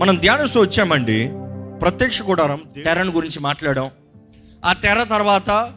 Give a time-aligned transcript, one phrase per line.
[0.00, 1.30] మనం ధ్యానిస్తూ వచ్చామండి.
[1.78, 3.90] ప్రత్యక్ష గుడారం తెరను గురించి మాట్లాడాం.
[4.64, 5.74] ఆ తెర తర్వాత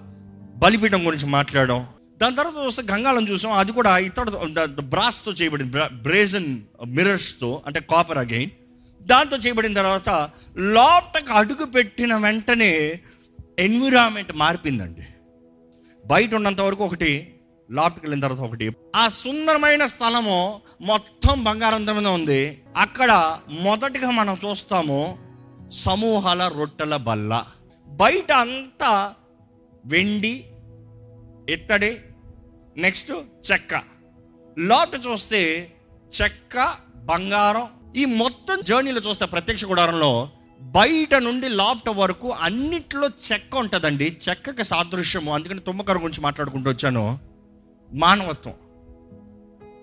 [0.56, 1.88] బలిపీఠం గురించి మాట్లాడాం.
[2.22, 3.52] దాని తర్వాత వస్తే గంగాళం చూసాం.
[3.52, 5.78] అది కూడా ఇతర బ్రాస్తో చేయబడింది.
[5.94, 8.50] బ్రేజన్ మిరర్స్తో అంటే కాపర్ అగైన్.
[9.02, 13.00] దాంతో చేయబడిన తర్వాత లోపటకు అడుగు పెట్టిన వెంటనే
[13.60, 15.08] ఎన్విరాన్మెంట్ మారిపోయిందండి.
[16.08, 17.33] బయట ఉన్నంత వరకు ఒకటి
[17.72, 18.76] లోపలికి వెళ్ళిన తర్వాత ఒకటి.
[18.96, 22.64] ఆ సుందరమైన స్థలము మొత్తం బంగారంతో మీద ఉంది.
[22.78, 25.18] అక్కడ మొదటిగా మనం చూస్తాము
[25.72, 27.46] సమూహాల రొట్టెల బల్ల.
[27.88, 29.14] బయట అంతా
[29.86, 30.46] వెండి
[31.50, 31.98] ఇత్తడి
[32.78, 33.12] నెక్స్ట్
[33.52, 33.82] చెక్క.
[34.60, 35.74] లోపల చూస్తే
[36.22, 37.68] చెక్క బంగారం.
[37.96, 40.30] ఈ మొత్తం జర్నీలో చూస్తే ప్రత్యక్ష గుడారంలో
[40.62, 44.18] బయట నుండి లోపట వరకు అన్నిట్లో చెక్క ఉంటుందండి.
[44.30, 45.34] చెక్కకి సాదృశ్యము.
[45.34, 47.33] అందుకని తుమ్మకర గురించి మాట్లాడుకుంటూ వచ్చాను.
[47.94, 48.54] మానవత్వం.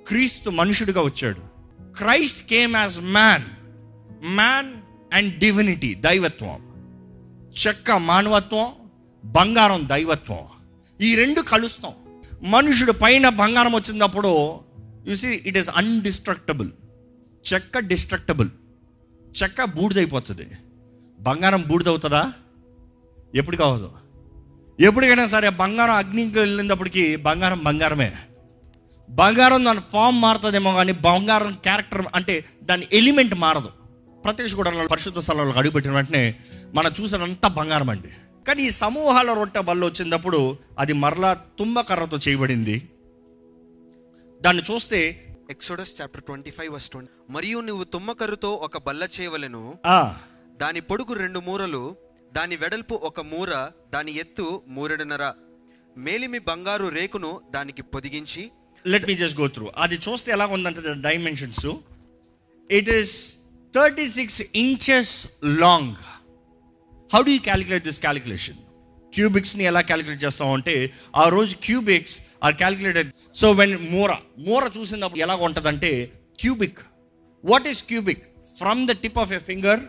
[0.07, 1.41] క్రీస్తు మనుషుడిగా వచ్చాడు.
[1.97, 3.45] Christ came as man.
[4.27, 4.75] Man
[5.15, 6.71] and divinity దైవత్వం.
[7.67, 8.73] చెక్క మానవత్వం
[9.25, 10.39] బంగారం దైవత్వం.
[11.01, 11.93] ఈ రెండు కలుస్తాం.
[12.43, 14.61] మనుషుడు పైన బంగారం వచ్చినప్పుడు
[15.15, 16.71] సీ ఇట్ ఈస్ అన్డిస్ట్రక్టబుల్
[17.55, 18.49] చెక్క డిస్ట్రక్టబుల్
[19.43, 20.51] చెక్క బూడిదైపోతుంది.
[21.21, 22.33] బంగారం బూడిదవుతుందా?
[23.35, 23.93] ఎప్పుడు కావదు.
[24.87, 28.11] ఎప్పటికైనా సరే బంగారం అగ్నికి వెళ్ళినప్పటికీ బంగారం బంగారమే.
[29.09, 33.71] బంగారం దాని ఫామ్ మారుతుందేమో కానీ బంగారం క్యారెక్టర్ అంటే దాని ఎలిమెంట్ మారదు.
[34.25, 36.25] ప్రత్యక్ష కూడా పరిశుద్ధ స్థలంలో అడుగుపెట్టిన వెంటనే
[36.75, 38.11] మనం చూసినంత బంగారం అండి.
[38.47, 40.41] కానీ ఈ సమూహాల రొట్టె బల్ల వచ్చినప్పుడు
[40.79, 42.77] అది మరలా తుంబకర్రతో చేయబడింది.
[44.41, 45.01] దాన్ని చూస్తే
[45.51, 49.65] Exodus chapter twenty five twenty మరియు నువ్వు తుమ్మకర్రుతో ఒక బల్ల చేయవలెను.
[50.61, 51.83] దాని పొడుగు రెండు మూరలు
[52.33, 53.51] దాని వెడల్పు ఒక మూర
[53.95, 55.25] దాని ఎత్తు మూరెడనర
[55.97, 58.43] మేలిమి బంగారు రేకును దానికి పొదిగించి
[58.85, 61.67] let me just go through అది చూస్తే ఎలా ఉందంటే dimensions
[62.71, 63.15] it is
[63.73, 65.15] thirty six inches
[65.63, 65.97] long
[67.11, 68.61] how do you calculate this calculation
[69.13, 70.75] క్యూబిక్స్ని ఎలా క్యాలిక్యులేట్ చేస్తాం అంటే
[71.17, 74.11] ఆ రోజు cubits are calculated so when మూర
[74.49, 75.93] మోర చూసినప్పుడు ఎలా ఉంటుందంటే
[76.43, 76.81] cubit
[77.45, 78.25] what is cubit
[78.59, 79.83] from the tip of a finger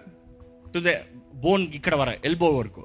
[0.74, 0.92] to the
[1.44, 2.84] bone ఇక్కడ వర ఎల్బో వరకు.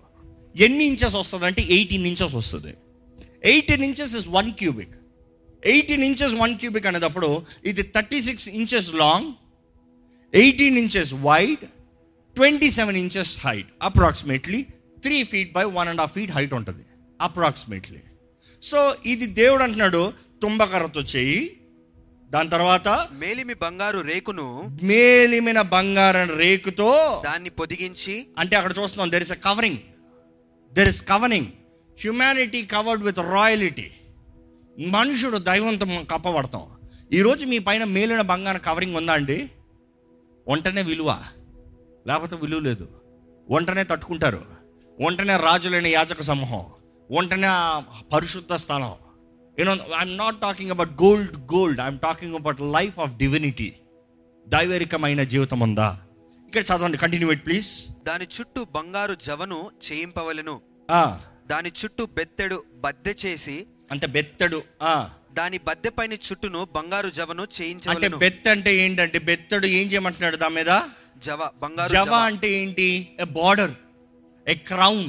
[0.56, 2.72] ఎన్ని ఇంచెస్ వస్తుంది అంటే ఎయిటీన్ ఇంచెస్ వస్తుంది.
[3.44, 4.94] Eighteen inches is one cubit
[5.62, 7.28] eighteen inches one cubit అనేటప్పుడు
[7.64, 9.28] ఇది thirty six inches long
[10.34, 11.64] eighteen inches wide
[12.36, 14.60] twenty seven inches height approximately
[15.04, 16.84] three feet by one and half feet height ఉంటుంది.
[17.20, 18.00] Approximately
[18.62, 20.02] so ఇది దేవుడు అంటున్నాడు
[20.42, 21.40] తుంబకర్రతో చేయి
[22.30, 29.32] దాని తర్వాత మేలిమి బంగారు రేకును మేలిమిన బంగారం రేకుతో దాన్ని పొదిగించి అంటే అక్కడ చూస్తున్నాం there is
[29.32, 29.78] a covering
[30.72, 31.46] there is covering
[32.00, 33.90] humanity covered with royalty
[34.86, 36.62] మనుషుడు దైవంతో కప్పబడతాం.
[37.12, 39.50] ఈరోజు మీ పైన మేలిన బంగారం కవరింగ్ ఉందా అండి?
[40.48, 41.22] ఒంటనే విలువ.
[42.06, 42.88] లేకపోతే విలువ లేదు.
[43.50, 44.42] ఒంటనే తట్టుకుంటారు.
[45.00, 46.64] ఒంటనే రాజులైన యాజక సమూహం.
[47.10, 47.46] ఒంటనే
[48.12, 48.92] పరిశుద్ధ స్థలం.
[49.58, 53.68] You know I'm not talking about gold gold I'm talking about life of divinity
[54.46, 55.88] దైవరికమైన జీవితం ఉందా?
[56.48, 56.98] ఇక్కడ చదవండి.
[56.98, 57.70] కంటిన్యూ ఇట్ ప్లీజ్
[58.06, 60.56] దాని చుట్టూ బంగారు జవను చేయింపవలెను.
[61.46, 63.56] దాని చుట్టూ బెత్తెడు బద్దె చేసి
[63.90, 64.94] అంటే బెత్తడు ఆ.
[65.32, 68.16] దాని బద్దె పైన చుట్టూను బంగారు జవను అంటే చేయించవలెను.
[68.16, 70.72] బెత్త అంటే ఏంటంటే బెత్తడు ఏం చేయమంటున్నాడు దాని మీద?
[71.18, 72.14] జవ బంగారు జవ జవ.
[72.26, 72.88] అంటే ఏంటి?
[73.20, 73.74] ఎ బార్డర్
[74.46, 75.06] ఎ క్రౌన్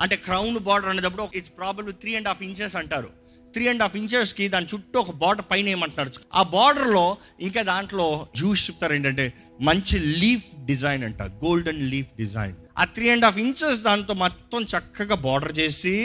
[0.00, 3.10] అంటే క్రౌన్ బార్డర్ అనేటప్పుడు it's problem three and half inches అంటారు.
[3.54, 6.10] త్రీ అండ్ హాఫ్ ఇంచెస్కి దాని చుట్టూ ఒక బార్డర్ పైన ఏమంటున్నారు?
[6.34, 7.04] ఆ బార్డర్లో
[7.40, 9.26] ఇంకా దాంట్లో జ్యూస్ చెప్తారు ఏంటంటే
[9.60, 15.18] మంచి లీఫ్ డిజైన్ అంట గోల్డెన్ లీఫ్ డిజైన్ ఆ త్రీ అండ్ హాఫ్ ఇంచెస్ దాంతో మొత్తం చక్కగా
[15.24, 15.96] బార్డర్ చేసి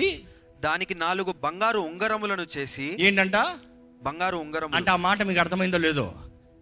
[0.62, 3.38] దానికి నాలుగు బంగారు ఉంగరములను చేసి ఏంటంట?
[4.02, 6.08] బంగారు ఉంగరం అంటే ఆ మాట మీకు అర్థమైందో లేదో?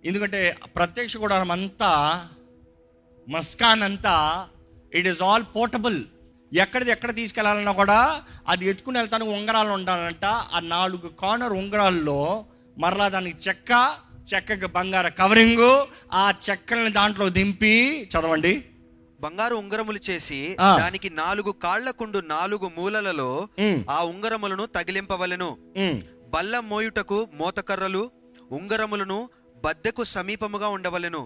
[0.04, 0.40] ఎందుకంటే
[0.76, 1.92] ప్రత్యక్ష గుడారం అంతా
[3.28, 4.16] మస్కాన్ అంతా
[4.92, 5.98] ఇట్ ఈస్ ఆల్ పోర్టబుల్
[6.58, 12.46] ఎక్కడిది ఎక్కడ తీసుకెళ్ళాలన్నా కూడా అది ఎత్తుకుని వెళ్తానికి ఉంగరాలు ఉండాలంట ఆ నాలుగు కార్నర్ ఉంగరాల్లో
[12.78, 13.72] మరలా దానికి చెక్క
[14.34, 15.72] చెక్కకి బంగార కవరింగు
[16.14, 18.54] ఆ చెక్కల్ని దాంట్లో దింపి చదవండి
[19.22, 20.40] బంగారు ఉంగరములు చేసి.
[20.80, 23.30] దానికి నాలుగు కాళ్ళకుండు నాలుగు మూలలలో.
[23.90, 25.50] ఆ ఉంగరములను తగిలింపవలెను.
[26.30, 28.12] బల్ల మోయుటకు మోతకర్రలు
[28.52, 29.30] ఉంగరములను
[29.66, 31.22] బద్దెకు సమీపముగా ఉండవలెను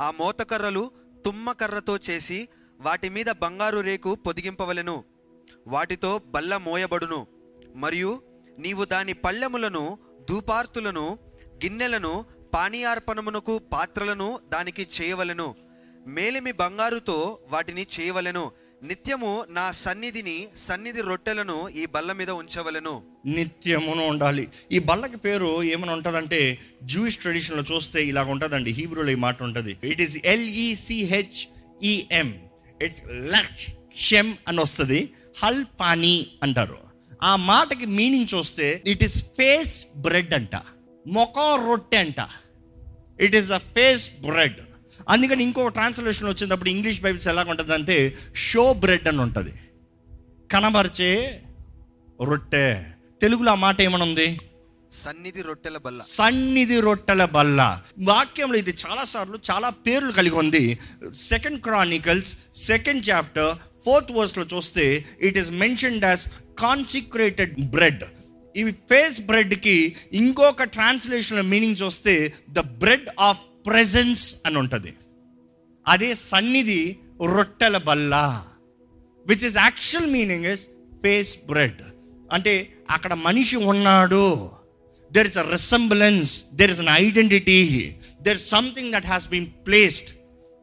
[0.00, 0.84] ఆ మోతకర్రలు
[1.26, 2.38] తుమ్మకర్రతో చేసి
[2.80, 5.04] వాటి మీద బంగారు రేకు పొదిగింపవలెను.
[5.66, 7.26] వాటితో బల్ల మోయబడును.
[7.74, 8.22] మరియు
[8.58, 9.98] నీవు దాని పళ్ళెములను
[10.30, 11.18] ధూపార్తులను
[11.64, 12.24] గిన్నెలను
[12.54, 15.54] పానీయార్పణమునకు పాత్రలను దానికి చేయవలెను.
[16.06, 18.50] మేలిమి బంగారుతో వాటిని చేయవలెను.
[18.82, 23.02] నిత్యము నా సన్నిధిని సన్నిధి రొట్టెలను ఈ బల్ల మీద ఉంచవలెను.
[23.26, 24.48] నిత్యమును ఉండాలి.
[24.72, 29.76] ఈ బల్లకి పేరు ఏమైనా ఉంటుందంటే జూయిష్ ట్రెడిషన్లో చూస్తే ఇలాగ ఉంటుందండి హీబ్రూలో ఈ మాట ఉంటుంది.
[29.84, 32.43] It is L E C H E M
[32.84, 35.12] it's లక్ష్ షెమ్ అని వస్తుంది.
[35.42, 36.78] హల్ పానీ అంటారు.
[37.22, 40.56] ఆ మాటకి మీనింగ్ చూస్తే ఇట్ ఈస్ ఫేస్ బ్రెడ్ అంట.
[41.06, 42.28] మొఖం రొట్టె అంట.
[43.20, 44.60] It is the face bread
[45.08, 49.52] అందుకని ఇంకో ట్రాన్స్లేషన్ వచ్చినప్పుడు ఇంగ్లీష్ బైబిల్స్ ఎలా ఉంటుంది అంటే షో బ్రెడ్ అని ఉంటుంది.
[50.52, 51.42] కనబరిచే
[52.24, 52.82] రొట్టె.
[53.20, 54.40] తెలుగులో ఆ మాట ఏమనుంది?
[55.02, 56.00] సన్నిధి రొట్టెల బల్ల.
[56.02, 57.60] సన్నిధి రొట్టెల బల్ల.
[57.98, 60.78] వాక్యంలో ఇది చాలా సార్లు చాలా పేర్లు కలిగి ఉంది.
[61.14, 66.24] Second Chronicles second chapter fourth వర్స్లో చూస్తే it is mentioned as
[66.58, 68.04] consecrated bread
[68.56, 74.94] ఇవి ఫేస్ బ్రెడ్కి ఇంకొక ట్రాన్స్లేషన్ మీనింగ్ చూస్తే ద బ్రెడ్ ఆఫ్ ప్రెజెన్స్ అని ఉంటుంది.
[75.88, 76.82] అదే సన్నిధి
[77.36, 78.44] రొట్టెల బల్ల
[79.26, 80.66] which is actual meaning is
[81.02, 81.82] face bread
[82.32, 82.52] అంటే
[82.90, 84.50] అక్కడ మనిషి ఉన్నాడు.
[85.14, 87.58] There is a resemblance there is an identity
[88.22, 90.10] there something that has been placed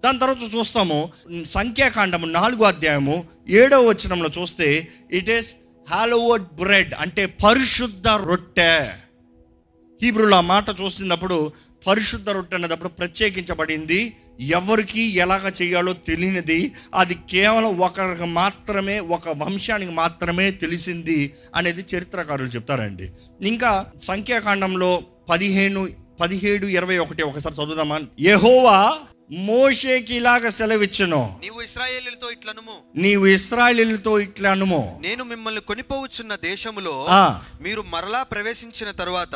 [0.04, 1.00] దాని తర్వాత చూస్తాము
[1.46, 3.18] సంఖ్యాకాండము నాలుగో అధ్యాయము
[3.50, 4.70] ఏడో వచనంలో చూస్తే
[5.12, 5.50] ఇట్ ఈస్
[5.90, 8.74] హాలోవర్డ్ బ్రెడ్ అంటే పరిశుద్ధ రొట్టె.
[10.04, 11.52] హీబ్రూలో ఆ మాట చూస్తున్నప్పుడు
[11.88, 14.14] పరిశుద్ధ రొట్టె అనేటప్పుడు ప్రత్యేకించబడింది.
[14.40, 16.72] ఎవరికి ఎలాగ చేయాలో తెలియనిది.
[16.96, 23.10] అది కేవలం ఒకరికి మాత్రమే ఒక వంశానికి మాత్రమే తెలిసింది అనేది చరిత్రకారులు చెప్తారండి.
[23.48, 25.88] ఇంకా సంఖ్యాకాండంలో పదిహేను
[26.22, 28.02] పదిహేడు ఇరవై ఒకటి ఒకసారి చదువుదామా?
[28.20, 29.00] ఎహోవా
[29.34, 31.40] మోషేకి ఇలాగ సెలవిచ్చును.
[31.42, 32.72] నీవు ఇస్రాయేలీలతో ఇట్లనుము.
[32.96, 37.08] నీవు ఇస్రాయలీలతో ఇట్లా అనుమో నేను మిమ్మల్ని కొనిపోవచ్చున్న దేశములో.
[37.62, 39.36] మీరు మరలా ప్రవేశించిన తరువాత.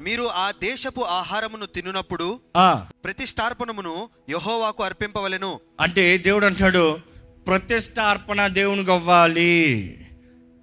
[0.00, 2.86] మీరు ఆ దేశపు ఆహారమును తినునప్పుడు ఆ.
[3.04, 5.60] ప్రతిష్టార్పణమును యహోవాకు అర్పింపవలెను.
[5.80, 6.98] అంటే దేవుడు అంటాడు
[7.46, 9.94] ప్రతిష్టార్పణ దేవునికి అవ్వాలి.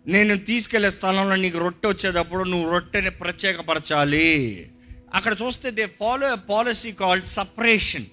[0.07, 4.67] నేను తీసుకెళ్ళే స్థలంలో నీకు రొట్టె వచ్చేటప్పుడు నువ్వు రొట్టెని ప్రత్యేకపరచాలి.
[5.13, 8.06] అక్కడ చూస్తే they follow policy called separation.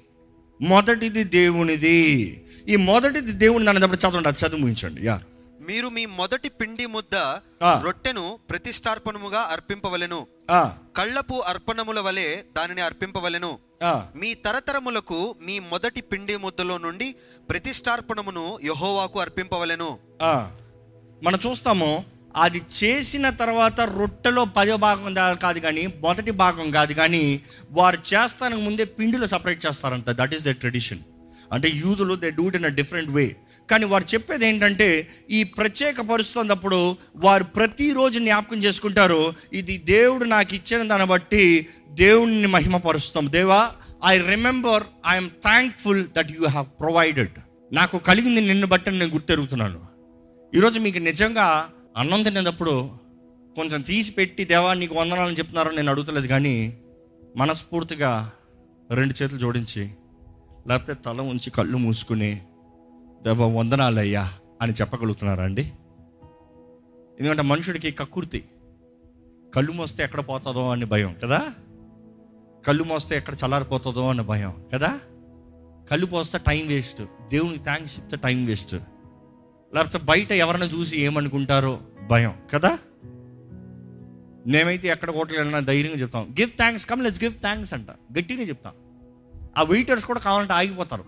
[0.63, 1.93] మొదటిది దేవునిది.
[2.69, 5.07] ఈ మొదటిది దేవుని అనేటప్పుడు చదవండి అది చదువు ముగించండి.
[5.07, 5.23] యా.
[5.67, 7.17] మీరు మీ మొదటి పిండి ముద్ద.
[7.85, 10.27] రొట్టెను ప్రతిష్టార్పణముగా అర్పింపవలెను.
[10.97, 13.59] కళ్ళపు అర్పణముల వలె దానిని అర్పింపవలెను.
[14.17, 17.15] మీ తరతరములకు మీ మొదటి పిండి ముద్దలో నుండి
[17.51, 19.99] ప్రతిష్టార్పణమును యహోవాకు అర్పింపవలెను.
[21.23, 22.05] మనం చూస్తాము
[22.37, 27.25] అది చేసిన తర్వాత రొట్టెలో పదో భాగం కాదు కానీ మొదటి భాగం కాదు కానీ
[27.71, 30.11] వారు చేస్తానికి ముందే పిండిలో సపరేట్ చేస్తారంట.
[30.11, 31.05] దట్ ఈస్ ద ట్రెడిషన్
[31.53, 33.25] అంటే యూదులు they do it in a different way
[33.71, 34.89] కానీ వారు చెప్పేది ఏంటంటే
[35.31, 39.23] ఈ ప్రత్యేక పరుస్తున్నప్పుడు వారు ప్రతిరోజు జ్ఞాపకం చేసుకుంటారు
[39.53, 41.45] ఇది దేవుడు నాకు ఇచ్చిన దాన్ని బట్టి
[41.91, 43.27] దేవుడిని మహిమపరుస్తాం.
[43.33, 43.61] దేవా
[44.07, 47.37] I remember I'm thankful that you have provided
[47.73, 49.81] నాకు కలిగింది నిన్ను బట్టి నేను గుర్తెరుగుతున్నాను.
[50.53, 51.47] ఈరోజు మీకు నిజంగా
[51.97, 52.91] అన్నం తినేటప్పుడు
[53.57, 56.79] కొంచెం తీసి పెట్టి దేవా నీకు వందనాలని చెప్తున్నారని నేను అడుగుతలేదు కానీ
[57.37, 58.33] మనస్ఫూర్తిగా
[58.91, 59.91] రెండు చేతులు జోడించి
[60.69, 62.43] లేకపోతే తల ఉంచి కళ్ళు మూసుకుని
[63.25, 64.33] దేవ వందనాలయ్యా
[64.63, 65.73] అని చెప్పగలుగుతున్నారా అండి?
[67.21, 68.45] ఎందుకంటే మనుషుడికి కక్కుర్తి
[69.55, 71.51] కళ్ళు మోస్తే ఎక్కడ పోతుందో అని భయం కదా?
[72.67, 75.01] కళ్ళు మోస్తే ఎక్కడ చల్లారిపోతుందో అని భయం కదా?
[75.91, 77.03] కళ్ళు పోస్తే టైం వేస్ట్.
[77.31, 78.77] దేవునికి థ్యాంక్స్ చెప్తే టైం వేస్ట్.
[79.75, 81.81] లేకపోతే బయట ఎవరైనా చూసి ఏమనుకుంటారో
[82.11, 82.79] భయం కదా?
[84.47, 86.37] నేమైతే ఎక్కడ హోటల్ వెళ్ళినా ధైర్యంగా చెప్తాం.
[86.41, 87.91] Give thanks come let's give thanks అంట.
[87.91, 88.73] గట్టిగా చెప్తాం.
[89.59, 91.05] ఆ వెయిటర్స్ కూడా కావాలంటే ఆగిపోతారు.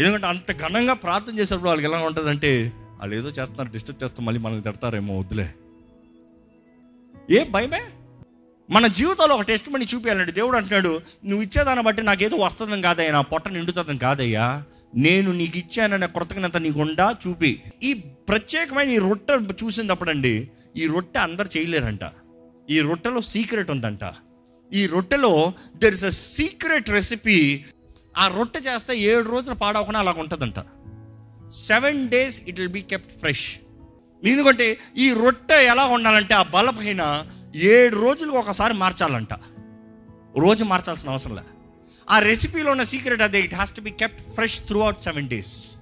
[0.00, 4.62] ఎందుకంటే అంత ఘనంగా ప్రార్థన చేసేటప్పుడు వాళ్ళకి ఎలా ఉంటుందంటే వాళ్ళు ఏదో చేస్తున్నారు డిస్టర్బ్ చేస్తాం మళ్ళీ మనల్ని
[4.62, 5.54] తిడతారేమో వద్దులే.
[7.30, 7.82] ఏ భయమే?
[8.70, 13.20] మన జీవితంలో ఒక టెస్ట్ మనీ చూపించాలంటే దేవుడు అంటున్నాడు నువ్వు ఇచ్చేదాన్ని బట్టి నాకేదో వస్తుందని కాదయ్యా నా
[13.20, 14.64] పొట్ట నిండుతుందని కాదయ్యా.
[14.96, 17.62] నేను నీకు ఇచ్చాననే కృతజ్ఞత నీకుండా చూపి.
[17.82, 17.94] ఈ
[18.28, 19.34] ప్రత్యేకమైన ఈ రొట్టె
[19.64, 22.00] చూసినప్పుడండి ఈ రొట్టె అందరు చేయలేరంట.
[22.70, 24.00] ఈ రొట్టెలో సీక్రెట్ ఉందంట.
[24.72, 27.64] ఈ రొట్టెలో there is a secret recipe
[28.16, 30.54] ఆ రొట్టె చేస్తే ఏడు రోజులు పాడవకుండా అలాగ ఉంటుందంట.
[31.52, 33.58] Seven days it will be kept fresh
[34.24, 39.32] ఎందుకంటే ఈ రొట్టె ఎలా ఉండాలంటే ఆ బలపైన ఏడు రోజులకు ఒకసారి మార్చాలంట.
[40.38, 41.42] రోజు మార్చాల్సిన అవసరం లే.
[42.10, 43.40] ఆ రెసిపీలో ఉన్న సీక్రెట్ అదే.
[43.40, 45.76] It has to be kept fresh throughout seven days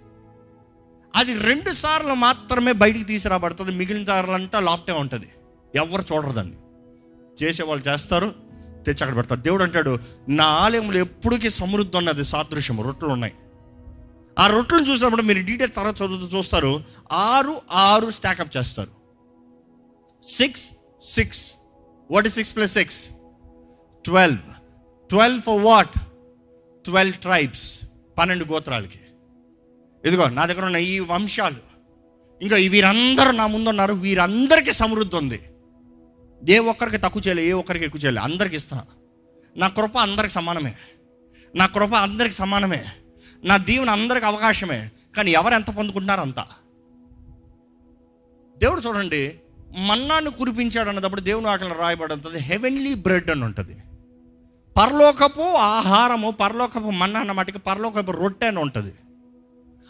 [1.16, 3.72] అది రెండు సార్లు మాత్రమే బయటికి తీసుకురాబడుతుంది.
[3.72, 5.28] మిగిలిన సార్లంతా లాప్టే ఉంటుంది.
[5.74, 6.56] ఎవరు చూడరు దాన్ని.
[7.44, 8.34] చేసేవాళ్ళు చేస్తారు
[8.86, 9.40] తెచ్చి అక్కడ పెడతారు.
[9.40, 9.98] దేవుడు అంటాడు
[10.28, 12.82] నా ఆలయంలో ఎప్పటికీ సమృద్ధి ఉన్నది సాదృశ్యం.
[12.82, 13.32] రొట్టెలు ఉన్నాయి.
[14.38, 16.84] ఆ రొట్టెలను చూసినప్పుడు మీరు డీటెయిల్స్ తర్వాత చదువుతూ చూస్తారు.
[17.12, 18.90] ఆరు ఆరు స్టాకప్ చేస్తారు.
[20.24, 20.70] Six
[21.02, 21.54] six
[22.10, 23.10] what is six plus six
[24.04, 24.38] twelve
[25.08, 25.98] twelve for what
[26.84, 27.80] twelve tribes
[28.18, 28.98] పన్నెండు గోత్రాలకి.
[30.04, 31.72] ఇదిగో నా దగ్గర ఉన్న ఈ వంశాలు.
[32.42, 33.94] ఇంకా వీరందరూ నా ముందు ఉన్నారు.
[33.94, 35.40] వీరందరికీ సమృద్ధి ఉంది.
[36.48, 38.20] ఏ ఒక్కరికి తక్కువ చేయలే ఏ ఒక్కరికి ఎక్కువ చేయలే.
[38.20, 38.84] అందరికి ఇస్తున్నా
[39.56, 40.74] నా కృప అందరికి సమానమే.
[41.56, 42.84] నా కృప అందరికి సమానమే.
[43.44, 44.90] నా దీవెన అందరికి అవకాశమే.
[45.16, 46.40] కానీ ఎవరు ఎంత పొందుకుంటున్నారు అంత?
[48.58, 49.38] దేవుడు చూడండి
[49.78, 52.38] మన్నాను కురిపించాడు అన్నప్పుడు దేవుని ఆకలి ఉంటుంది.
[52.38, 53.81] హెవెన్లీ బ్రెడ్ అని ఉంటుంది.
[54.76, 58.94] పరలోకపు ఆహారము పరలోకపు మన్న అన్న మటుకు పరలోకపు రొట్టె అని ఉంటుంది.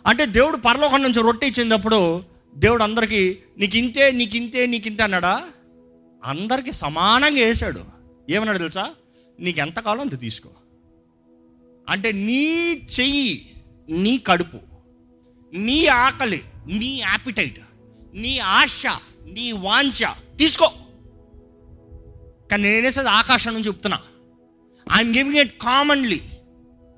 [0.07, 2.25] అంటే దేవుడు పరలోకం నుంచి రొట్టె ఇచ్చినప్పుడు
[2.55, 5.43] దేవుడు అందరికీ నీకు ఇంతే నీకు ఇంతే నీకు ఇంతే అన్నాడా?
[6.25, 7.85] అందరికీ సమానంగా వేసాడు.
[8.31, 8.91] ఏమన్నాడు తెలుసా?
[9.41, 10.49] నీకు ఎంత కావాలో అంత తీసుకో.
[11.89, 13.51] అంటే నీ చెయ్యి
[13.91, 14.59] నీ కడుపు
[15.55, 17.61] నీ ఆకలి నీ యాపిటైట్
[18.15, 18.83] నీ ఆశ
[19.27, 20.73] నీ వాంఛ తీసుకో.
[22.51, 23.99] కానీ నేనేసేది ఆకాశం నుంచి చెప్తున్నా.
[24.93, 26.21] I'm giving it commonly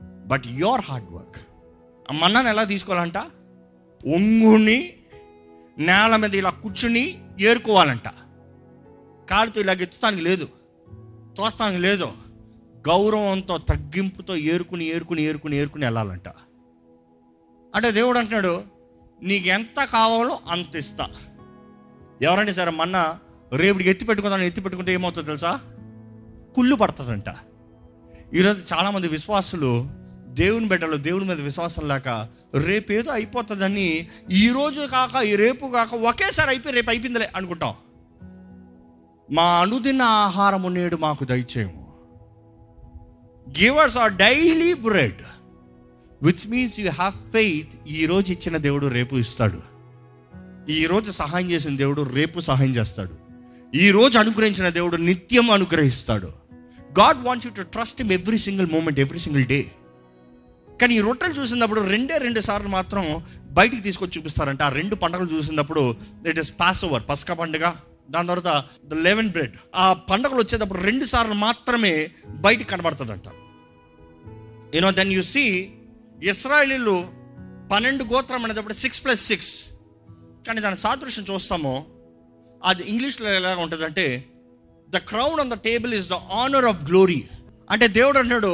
[0.03, 1.37] but your hard work
[2.11, 3.17] ఆ మన్నాను ఎలా తీసుకోవాలంట?
[4.15, 4.93] ఒంగుని
[5.79, 8.09] నేల మీద ఇలా కూర్చుని ఏరుకోవాలంట.
[9.31, 10.49] కాలుతో ఇలా ఎత్తుతానికి లేదు.
[11.37, 12.13] తోస్తానికి లేదు.
[12.89, 16.29] గౌరవంతో తగ్గింపుతో ఏరుకుని ఏరుకుని ఏరుకుని ఏరుకుని వెళ్ళాలంట.
[17.75, 18.63] అంటే దేవుడు అంటున్నాడు
[19.23, 21.09] నీకు ఎంత కావాలో అంత ఇస్తా.
[22.23, 23.19] ఎవరంటే సరే మొన్న
[23.53, 25.61] రేపుడికి ఎత్తి పెట్టుకుంటాను ఎత్తి పెట్టుకుంటే ఏమవుతుందో తెలుసా?
[26.55, 27.29] కుళ్ళు పడుతుందంట.
[28.35, 29.91] ఈరోజు చాలామంది విశ్వాసులు
[30.29, 32.29] దేవుని బిడ్డలు దేవుని మీద విశ్వాసం లేక
[32.67, 37.75] రేపేదో అయిపోతుందని ఈ రోజు కాక ఈ రేపు కాక ఒకేసారి అయిపోయి రేపు అయిపోయిందిలే అనుకుంటాం.
[39.33, 41.93] మా అనుదిన ఆహారము నేడు మాకు దయచేయము.
[43.59, 45.23] Give us our daily bread
[46.23, 49.61] which means you have faith ఈ రోజు ఇచ్చిన దేవుడు రేపు ఇస్తాడు.
[50.71, 53.25] ఈరోజు సహాయం చేసిన దేవుడు రేపు సహాయం చేస్తాడు.
[53.77, 56.44] ఈరోజు అనుగ్రహించిన దేవుడు నిత్యం అనుగ్రహిస్తాడు.
[56.99, 59.61] God wants you to trust him every single moment every single day
[60.81, 63.05] కానీ ఈ రొట్టెలు చూసినప్పుడు రెండే రెండు సార్లు మాత్రం
[63.59, 64.63] బయటికి తీసుకొచ్చి చూపిస్తారంట.
[64.63, 65.83] ఆ రెండు పండుగలు చూసినప్పుడు
[66.31, 67.65] ఇట్ ఇస్ పాస్ ఓవర్ పసక పండుగ.
[68.11, 68.51] దాని తర్వాత
[68.85, 71.93] ద లెవెన్ బ్రెడ్ ఆ పండుగలు వచ్చేటప్పుడు రెండు సార్లు మాత్రమే
[72.27, 73.29] బయటికి కనబడుతుందంట
[74.77, 75.45] you know then you see
[76.33, 76.97] ఇస్రాయలీలు
[77.71, 79.53] పన్నెండు గోత్రం అనేటప్పుడు సిక్స్ ప్లస్ సిక్స్
[80.47, 81.75] కానీ దాని సాదృశ్యం చూస్తాము
[82.63, 84.07] అది ఇంగ్లీష్లో ఎలా ఉంటుందంటే
[84.97, 87.21] the crown on the table is the honour of glory
[87.71, 88.51] అంటే దేవుడు అన్నాడు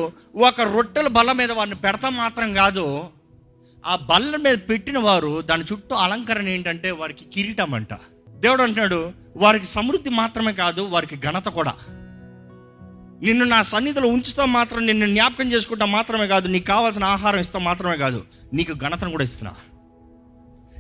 [0.49, 2.85] ఒక రొట్టెల బల్ల మీద వారిని పెడతాం మాత్రం కాదు.
[3.85, 7.93] ఆ బల్ల మీద పెట్టిన వారు దాని చుట్టూ అలంకరణ ఏంటంటే వారికి కిరీటం అంట.
[8.45, 9.01] దేవుడు అంటున్నాడు
[9.37, 11.75] వారికి సమృద్ధి మాత్రమే కాదు వారికి ఘనత కూడా.
[13.23, 17.97] నిన్ను నా సన్నిధిలో ఉంచుతాం మాత్రం నిన్ను జ్ఞాపకం చేసుకుంటాం మాత్రమే కాదు నీకు కావాల్సిన ఆహారం ఇస్తాం మాత్రమే
[17.97, 18.21] కాదు
[18.53, 19.55] నీకు ఘనతను కూడా ఇస్తున్నా.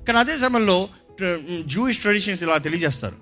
[0.04, 0.78] కానీ అదే సమయంలో
[1.72, 3.18] జూయిష్ ట్రెడిషన్స్ ఇలా తెలియజేస్తారు.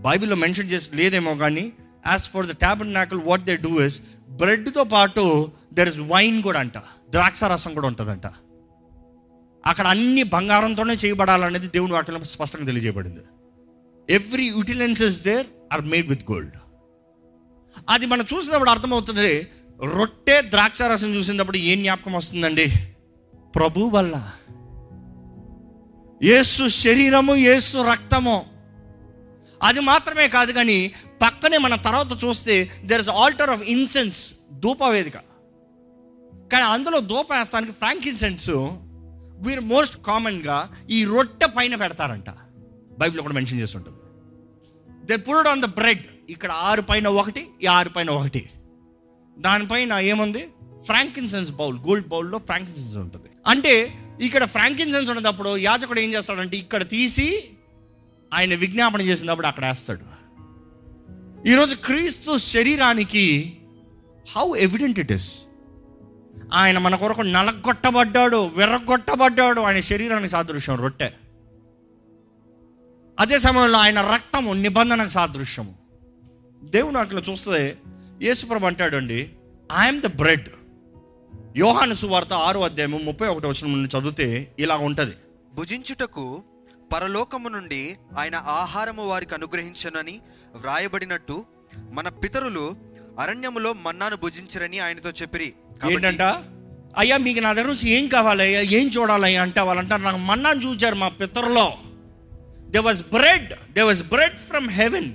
[0.00, 1.72] బైబిల్లో మెన్షన్ చేసి లేదేమో కానీ
[2.06, 6.60] యాజ్ ఫర్ ద ట్యాబ్లెట్ నాకల్ వాట్ దే డూ ఇస్ బ్రెడ్తో పాటు దెర్ ఇస్ వైన్ కూడా
[6.60, 6.78] అంట
[7.10, 8.26] ద్రాక్ష రసం కూడా ఉంటుందంట.
[9.66, 13.20] అక్కడ అన్ని బంగారంతోనే చేయబడాలనేది దేవుని వాక్యంలో స్పష్టంగా తెలియజేయబడింది.
[14.10, 16.56] Every యూటిలెన్సెస్ there are made with gold
[17.88, 19.46] అది మనం చూసినప్పుడు అర్థమవుతుంది
[19.96, 22.66] రొట్టె ద్రాక్ష రసం చూసినప్పుడు ఏం జ్ఞాపకం వస్తుందండి?
[23.56, 24.32] ప్రభు వల్ల.
[26.22, 28.44] యేసు శరీరము యేసు రక్తము.
[29.62, 35.16] అది మాత్రమే కాదు కానీ పక్కనే మన తర్వాత చూస్తే there is altar of incense ధూపవేదిక.
[36.52, 38.50] కానీ అందులో ధూప వేస్తానికి ఫ్రాంక్ ఇన్సెన్స్
[39.46, 40.56] వీరు మోస్ట్ కామన్గా
[40.90, 42.30] ఈ రొట్టె పైన పెడతారంట.
[42.98, 43.98] బైబిల్ కూడా మెన్షన్ చేస్తుంటుంది.
[45.06, 48.50] They poured on the bread ఇక్కడ ఆరు పైన ఒకటి ఈ ఆరు పైన ఒకటి.
[49.38, 50.48] దానిపైన ఏముంది?
[50.86, 53.28] ఫ్రాంకిన్సెన్స్ బౌల్ గోల్డ్ బౌల్లో ఫ్రాంకిన్సెన్స్ ఉంటుంది.
[53.46, 53.74] అంటే
[54.20, 57.26] ఇక్కడ ఫ్రాంకిన్సెన్స్ ఉన్నప్పుడు యాజకుడు ఏం చేస్తాడంటే ఇక్కడ తీసి
[58.34, 60.20] ఆయన విజ్ఞాపన చేసినప్పుడు అక్కడ వేస్తాడు.
[61.48, 63.56] ఈరోజు క్రీస్తు శరీరానికి
[64.36, 65.42] హౌ ఎవిడెంట్ ఇట్ ఇస్
[66.52, 69.60] ఆయన మన కొరకు నలగొట్టబడ్డాడు విరగొట్టబడ్డాడు.
[69.60, 71.10] ఆయన శరీరానికి సాదృశ్యం రొట్టె.
[73.20, 75.74] అదే సమయంలో ఆయన రక్తము నిబంధనకు సాదృశ్యము.
[76.62, 77.78] దేవుడు అట్లా చూస్తే
[78.22, 79.30] యేసుప్రభు అంటాడండి
[79.78, 80.48] ఐఎమ్ ద బ్రెడ్
[81.56, 85.14] యోహాను సువార్త ఆరో అధ్యాయము ముప్పై ఒకటి వచ్చిన ముందు చదివితే ఇలా ఉంటుంది.
[85.54, 86.42] భుజించుటకు
[86.92, 87.82] పరలోకము నుండి
[88.18, 90.14] ఆయన ఆహారము వారికి అనుగ్రహించనని
[90.54, 91.36] వ్రాయబడినట్టు
[91.92, 92.64] మన పితరులు
[93.18, 95.48] అరణ్యములో మన్నాను భుజించరని ఆయనతో చెప్పిరి.
[95.90, 96.22] ఏంటంట?
[96.96, 98.60] అయ్యా మీకు నా దగ్గర నుంచి ఏం కావాలి అయ్యా?
[98.78, 101.66] ఏం చూడాలయ్యా అంటే వాళ్ళు అంటారు నాకు మన్నాను చూచారు మా పితరులో.
[102.70, 105.10] They was bread they was bread from heaven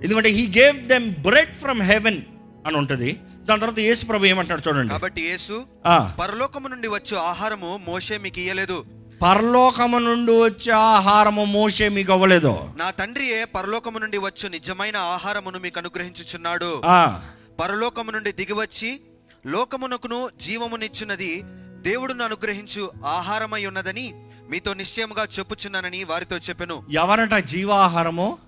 [0.00, 2.20] ఎందుకంటే he gave them bread from heaven
[2.66, 3.10] అని ఉంటుంది.
[3.44, 4.90] దాని తర్వాత యేసు ప్రభు ఏమంటాడు చూడండి.
[4.90, 5.54] కాబట్టి యేసు
[5.86, 8.78] ఆ, పరలోకము నుండి వచ్చు ఆహారము మోషే మీకు ఇయ్యలేదు.
[9.22, 12.58] పరలోకము నుండి వచ్చే ఆహారము మోసే మీకు అవ్వలేదు.
[12.76, 16.82] నా తండ్రియే పరలోకము నుండి వచ్చు నిజమైన ఆహారమును మీకు అనుగ్రహించుచున్నాడు.
[16.84, 17.20] ఆ,
[17.60, 19.00] పరలోకము నుండి దిగివచ్చి
[19.46, 21.42] లోకమునకును జీవమునిచ్చున్నది
[21.80, 24.14] దేవుడును అనుగ్రహించు ఆహారమై ఉన్నదని
[24.50, 26.82] మీతో నిశ్చయముగా చెప్పుచున్నానని వారితో చెప్పెను.
[26.90, 28.38] ఎవరట జీవాహారము?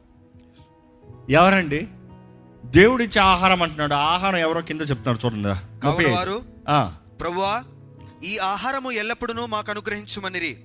[1.31, 1.89] ఎవరండి?
[2.65, 3.95] దేవుడిచ్చే ఆహారం అంటున్నాడు.
[3.95, 5.49] ఆహారం ఎవరో కింద చెప్తున్నారు చూడండి.
[6.11, 6.43] వారు?
[7.21, 7.65] ప్రభువా
[8.25, 10.57] ఈ ఆహారము ఎల్లప్పుడూ మాకు అనుగ్రహించుమనిరి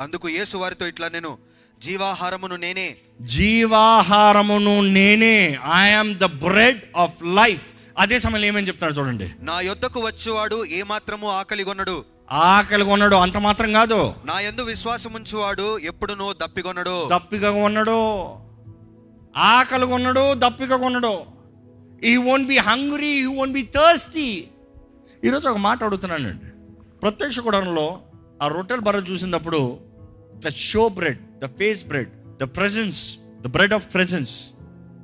[0.00, 1.38] అందుకు యేసు వారితో ఇట్లా నేను
[1.80, 2.96] జీవాహారమును నేనే.
[3.20, 5.58] జీవాహారమును నేనే.
[5.74, 9.30] I am the bread of life అదే సమయంలో ఏమని చెప్తున్నాడు చూడండి.
[9.40, 14.14] నా యొద్దకు వచ్చువాడు ఏమాత్రము ఆకలిగొనడు ఆకలి కొన్నాడు అంత మాత్రం కాదు.
[14.24, 18.00] నా యందు విశ్వాసముంచువాడు ఎప్పుడునూ దప్పిగొనడు దప్పిక కొన్నాడు
[19.36, 21.20] ఆకలి కొన్నాడు దప్పిక కొన్నాడు
[22.04, 24.48] he won't be hungry he won't be thirsty
[25.24, 26.49] ఈరోజు ఒక మాట అడుగుతున్నానండి.
[27.02, 28.02] ప్రత్యక్ష గుడంలో
[28.42, 29.80] ఆ రొట్టెల బర్ర చూసినప్పుడు
[30.44, 34.50] the show bread the face bread the presence the bread of presence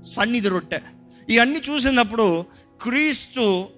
[0.05, 0.81] సన్నిధి రొట్టె.
[1.29, 2.45] ఇవన్నీ చూసినప్పుడు
[2.83, 3.69] క్రీస్తు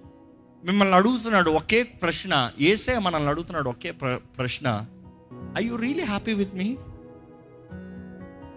[0.65, 4.87] మిమ్మల్ని అడుగుతున్నాడు ఒకే ప్రశ్న ఏసే మనల్ని అడుగుతున్నాడు ఒకే ప్ర- ప్రశ్న
[5.59, 6.77] are you really happy with me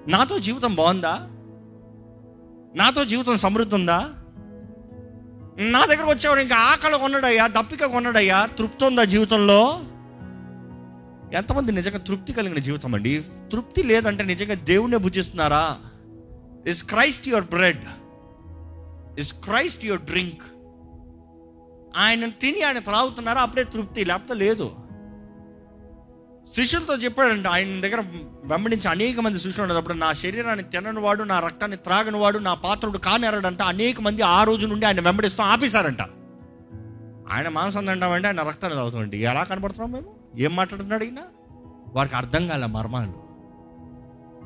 [0.07, 1.13] నాతో జీవితం బాగుందా?
[2.75, 3.99] నాతో జీవితం సమృద్ధి ఉందా?
[5.57, 8.45] నా దగ్గర వచ్చేవాడు ఇంకా ఆకలి కొన్నాడయ్యా దప్పిక కొన్నాడయ్యా.
[8.45, 9.81] తృప్తి ఉందా జీవితంలో?
[11.33, 13.23] ఎంతమంది నిజంగా తృప్తి కలిగిన జీవితం అండి?
[13.51, 15.77] తృప్తి లేదంటే నిజంగా దేవుణ్ణి భుజిస్తున్నారా?
[16.67, 17.83] Is Christ your bread
[19.19, 20.41] is Christ your drink
[21.97, 23.41] ఆయన తిని ఆయన త్రాగుతున్నారా?
[23.41, 24.71] అప్పుడే తృప్తి లేకపోతే లేదు.
[26.55, 28.03] శిష్యులతో చెప్పాడంట ఆయన దగ్గర
[28.43, 32.97] వెంబడించి అనేక మంది శిష్యులు ఉండేటప్పుడు నా శరీరాన్ని తినని వాడు నా రక్తాన్ని త్రాగని వాడు నా పాత్రుడు
[32.97, 33.61] కానేరాడంట.
[33.61, 36.01] అనేక మంది ఆ రోజు నుండి ఆయన వెంబడిస్తూ ఆపేశారంట.
[37.31, 39.17] ఆయన మాంసం తింటామంటే ఆయన రక్తాన్ని తాగుతామండి.
[39.17, 40.15] ఎలా కనపడుతున్నాం మేము?
[40.37, 41.21] ఏం మాట్లాడుతున్నాడు అడిగినా
[41.93, 43.31] వారికి అర్థం కాలే మర్మాలు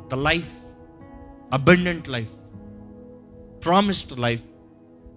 [0.07, 0.51] the life
[1.53, 2.31] abundant life
[3.65, 4.41] promised life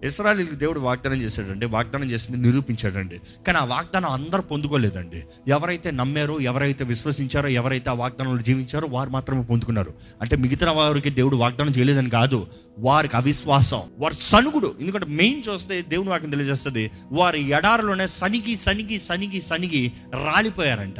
[0.03, 3.21] ఇస్రాయలీకి దేవుడు వాగ్దానం చేశాడండి వాగ్దానం చేసింది నిరూపించాడండి.
[3.47, 5.23] కానీ ఆ వాగ్దానం అందరూ పొందుకోలేదండి.
[5.47, 9.93] ఎవరైతే నమ్మారో ఎవరైతే విశ్వసించారో ఎవరైతే ఆ వాగ్దానంలో జీవించారో వారు మాత్రమే పొందుకున్నారు.
[10.21, 12.47] అంటే మిగతా వారికి దేవుడు వాగ్దానం చేయలేదని కాదు
[12.79, 14.75] వారికి అవిశ్వాసం వారి సనుగుడు.
[14.79, 20.99] ఎందుకంటే మెయిన్ చూస్తే దేవుని వాక్యం తెలియజేస్తుంది వారి ఎడారిలోనే సనిగి సనిగి సనిగి సనిగి రాలిపోయారంట.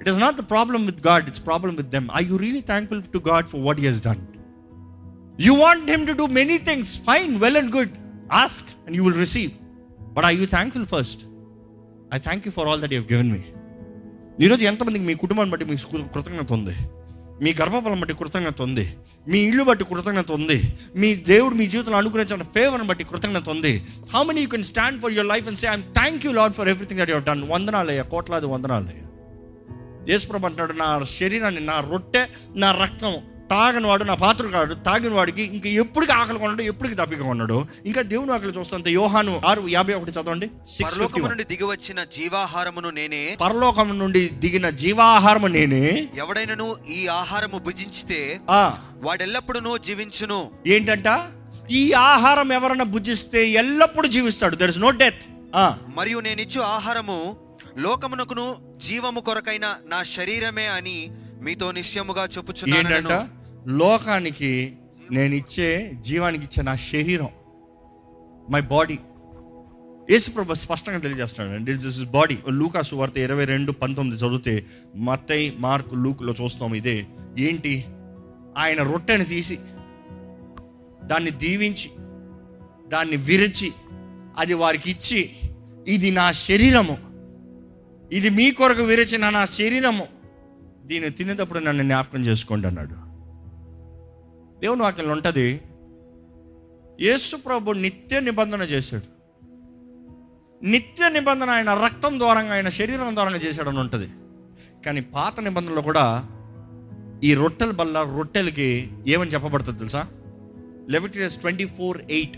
[0.00, 3.02] It is not the problem with God it's problem with them are you really thankful
[3.02, 4.29] to God for what he's done
[5.40, 7.90] You want him to do many things, fine, well and good.
[8.36, 9.52] Ask and you will receive.
[10.14, 11.18] But are you thankful first?
[12.10, 13.42] I thank you for all that you have given me.
[14.38, 16.74] ఈరోజు ఎంతమందికి మీ కుటుంబాన్ని బట్టి మీకు కృ- కృతజ్ఞత ఉంది
[17.40, 18.84] మీ గర్భఫలం బట్టి కృతజ్ఞత ఉంది
[19.26, 20.56] మీ ఇల్లు బట్టి కృతజ్ఞత ఉంది
[20.96, 23.72] మీ దేవుడు మీ జీవితంలో అనుగ్రహించిన ఫేవర్ని బట్టి కృతజ్ఞత ఉంది
[24.14, 26.68] how many you can stand for your life and say I'm thank you Lord for
[26.68, 29.06] everything that your done వందనాలయ్యా కోట్లాది వందనాలయ్యా
[30.08, 32.22] యేసుప్రభు అంటున్నాడు నా శరీరాన్ని నా రొట్టె
[32.56, 33.14] నా రక్తం
[33.50, 38.02] తాగని వాడు నా పాత్ర కాడు తాగిన వాడికి ఇంకా ఎప్పటికి ఆకలి కొన్నాడు ఎప్పటికి తప్పిక కొన్నాడు ఇంకా
[38.02, 40.46] దేవుని ఆకలి చూస్తుంటే యోహాను ఆరు యాభై ఒకటి చదవండి.
[40.68, 45.84] సిక్స్ పరలోకము నుండి దిగివచ్చిన జీవాహారమును నేనే పరలోకం నుండి దిగిన జీవాహారము నేనే
[46.16, 48.62] ఎవడైనను ఈ ఆహారము భుజించితే ఆ.
[49.02, 50.40] వాడెల్లప్పుడూ జీవించును.
[50.66, 51.08] ఏంటంట?
[51.72, 54.56] ఈ ఆహారం ఎవరన్నా భుజిస్తే ఎల్లప్పుడూ జీవిస్తాడు.
[54.56, 55.22] దర్ ఇస్ నో డెత్
[55.54, 55.66] ఆ.
[55.94, 57.18] మరియు నేనిచ్చు ఆహారము
[57.78, 58.46] లోకమునకును
[58.78, 60.96] జీవము కొరకైన నా శరీరమే అని
[61.42, 63.10] మీతో నిశ్చయముగా చెప్పుచున్నాను
[63.68, 64.76] లోకానికి
[65.10, 67.28] నేను ఇచ్చే జీవానికి ఇచ్చే నా శరీరం
[68.50, 68.98] మై బాడీ
[70.10, 71.58] యేసుప్రభు స్పష్టంగా తెలియజేస్తున్నాడు.
[71.58, 77.06] అండి దిస్ ఇస్ బాడీ లూకా సువార్త ఇరవై రెండు పంతొమ్మిది చదివితే మత్తయి మార్క్ లూక్లో చూస్తాం ఇదే.
[77.38, 77.84] ఏంటి?
[78.58, 79.58] ఆయన రొట్టెని తీసి
[81.02, 81.90] దాన్ని దీవించి
[82.88, 83.72] దాన్ని విరిచి
[84.38, 85.30] అది వారికి ఇచ్చి
[85.88, 86.98] ఇది నా శరీరము.
[88.12, 90.06] ఇది మీ కొరకు విరిచిన నా శరీరము.
[90.84, 93.09] దీన్ని తినేటప్పుడు నన్ను జ్ఞాపకం చేసుకోండి అన్నాడు.
[94.62, 95.60] దేవుని వాక్యంలో ఉంటుంది
[96.98, 99.06] యేసు ప్రభు నిత్య నిబంధన చేశాడు.
[100.62, 104.08] నిత్య నిబంధన ఆయన రక్తం ద్వారా ఆయన శరీరం ద్వారా చేశాడని ఉంటుంది.
[104.86, 106.04] కానీ పాత నిబంధనలో కూడా
[107.22, 108.68] ఈ రొట్టెల వల్ల రొట్టెలకి
[109.06, 110.02] ఏమని చెప్పబడుతుంది తెలుసా?
[110.88, 112.36] లెవిటియస్ ట్వంటీ ఫోర్ ఎయిట్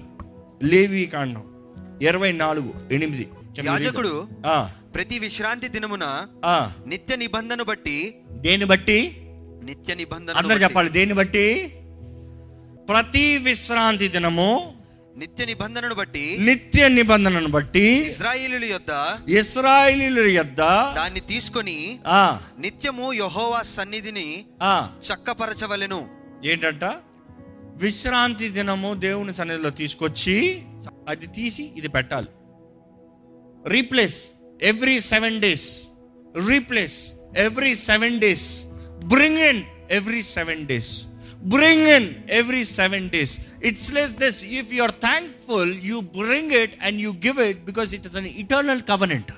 [0.63, 1.45] లేవి కాండం
[2.03, 3.27] ఇరవై నాలుగు ఎనిమిది?
[3.65, 4.13] యాజకుడు
[4.95, 6.05] ప్రతి విశ్రాంతి దినమున
[6.45, 7.97] ఆ, నిత్య నిబంధన బట్టి
[8.31, 8.99] దేన్ని బట్టి?
[9.65, 11.45] నిత్య నిబంధన అందరు చెప్పాలి దేన్ని బట్టి?
[12.89, 14.51] ప్రతి విశ్రాంతి దినము
[15.17, 18.93] నిత్య నిబంధనను బట్టి నిత్య నిబంధనను బట్టి ఇజ్రాయేలీల యొద్ద
[19.41, 20.61] ఇస్రాయిలీల యొద్ద
[20.99, 21.77] దాన్ని తీసుకొని
[22.13, 22.23] ఆ,
[22.59, 24.27] నిత్యము యెహోవా సన్నిధిని
[24.63, 24.75] ఆ,
[25.09, 26.01] చక్కపరచవలెను.
[26.45, 26.85] ఏంటంట?
[27.77, 30.37] విశ్రాంతి దినము దేవుని సన్నిధిలో తీసుకొచ్చి
[31.09, 32.31] అది తీసి ఇది పెట్టాలి.
[33.67, 34.19] Replace
[34.63, 35.69] every seven days
[36.49, 36.99] replace
[37.39, 38.49] every seven days
[39.07, 40.93] bring in every seven days
[41.45, 46.73] bring in every seven days it's less this if you are thankful you bring it
[46.83, 49.33] and you give it because it is an eternal covenant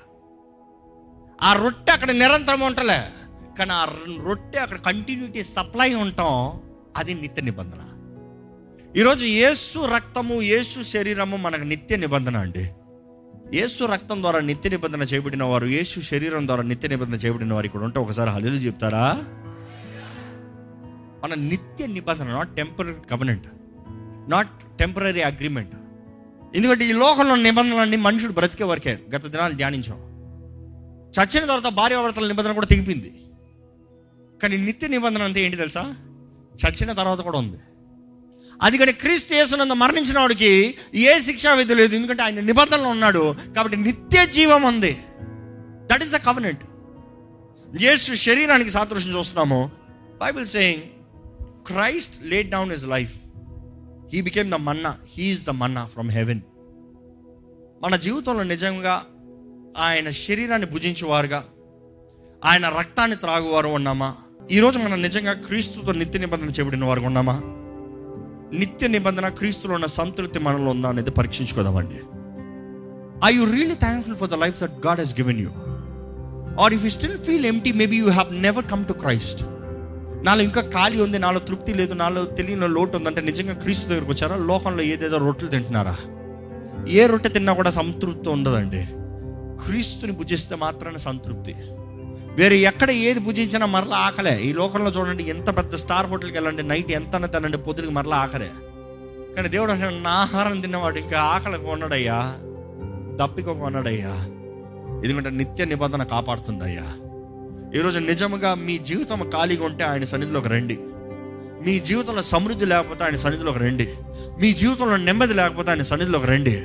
[1.41, 3.05] ఆ రొట్టె అక్కడ నిరంతరం ఉంటలే.
[3.57, 3.85] కానీ ఆ
[4.25, 6.61] రొట్టె అక్కడ continuity supply ఉంటాం.
[6.97, 7.81] అది నిత్య నిబంధన.
[8.97, 12.69] ఈరోజు యేసు రక్తము యేసు శరీరము మనకు నిత్య నిబంధన అండి.
[13.57, 17.81] యేసు రక్తం ద్వారా నిత్య నిబంధన చేయబడిన వారు యేసు శరీరం ద్వారా నిత్య నిబంధన చేయబడిన వారు ఇక్కడ
[17.81, 19.23] ఉంటే ఒకసారి హలీలు చెప్తారా?
[21.25, 23.47] మన నిత్య నిబంధన not temporary covenant
[24.29, 25.75] not temporary agreement
[26.55, 29.97] ఎందుకంటే ఈ లోకంలో నిబంధనలన్నీ మనుషుడు బ్రతికే వరకే గత దినాలు ధ్యానించాం.
[31.09, 33.21] చచ్చిన తర్వాత భార్యాభర్తల నిబంధన కూడా తెగిపోయింది.
[34.41, 35.95] కానీ నిత్య నిబంధన అంటే ఏంటి తెలుసా?
[36.65, 37.57] చచ్చిన తర్వాత కూడా ఉంది.
[38.61, 41.95] అది కానీ క్రీస్తు యేసునంద మరణించిన వాడికి ఏ శిక్షా విధి లేదు.
[41.95, 43.35] ఎందుకంటే ఆయన నిబంధనలో ఉన్నాడు.
[43.55, 44.97] కాబట్టి నిత్య జీవం ఉంది.
[45.91, 46.61] That is the covenant
[47.81, 49.71] Yesu శరీరానికి సాదృశ్యం చూస్తున్నాము.
[50.21, 50.83] Bible saying
[51.67, 53.15] Christ laid down is life
[54.13, 56.41] he became the manna he is the manna from heaven
[57.83, 59.05] మన జీవితంలో నిజంగా
[59.77, 61.43] ఆయన శరీరాన్ని భుజించేవారుగా
[62.43, 64.15] ఆయన రక్తాన్ని త్రాగువారు ఉన్నామా?
[64.51, 67.41] ఈరోజు మనం నిజంగా క్రీస్తుతో నిత్య నిబంధన చేయబడిన వారు ఉన్నామా?
[68.57, 71.95] నిత్య నిబంధన క్రీస్తులో ఉన్న సంతృప్తి మనలో ఉందా అనేది పరీక్షించుకోదామండి.
[73.25, 75.49] Are you really thankful for the life that God has given you
[76.59, 79.43] are if you still feel empty maybe you have never come to Christ
[80.25, 84.35] నాలో ఇంకా ఖాళీ ఉంది నాలో తృప్తి లేదు నాలో తెలియని లోటు ఉందంటే నిజంగా క్రీస్తు దగ్గరకు వచ్చారా?
[84.35, 85.97] లోకంలో ఏదేదో రొట్టెలు తింటున్నారా?
[86.87, 88.87] ఏ రొట్టె తిన్నా కూడా సంతృప్తి ఉండదండి.
[89.63, 91.55] క్రీస్తుని భుజిస్తే మాత్రమే సంతృప్తి.
[92.35, 94.41] వేరే ఎక్కడ ఏది భుజించినా మరలా ఆకలే.
[94.41, 98.49] ఈ లోకంలో చూడండి ఎంత పెద్ద స్టార్ హోటల్కి వెళ్ళండి నైట్ ఎంత తినండి పొద్దుకి మరలా ఆకలే.
[99.35, 102.37] కానీ దేవుడు అంటే నా ఆహారం తిన్నవాడు ఇంకా ఆకలి కొన్నాడయ్యా
[103.15, 104.13] దప్పిక కొన్నాడయ్యా
[105.05, 106.83] ఎందుకంటే నిత్య నిబంధన కాపాడుతుందయ్యా.
[107.75, 110.79] ఈరోజు నిజముగా మీ జీవితం ఖాళీగా ఉంటే ఆయన సన్నిధిలోకి రండి.
[111.65, 113.93] మీ జీవితంలో సమృద్ధి లేకపోతే ఆయన సన్నిధిలోకి రండి.
[114.41, 116.63] మీ జీవితంలో నెమ్మది లేకపోతే ఆయన సన్నిధిలోకి రండి.